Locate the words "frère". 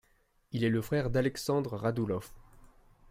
0.81-1.11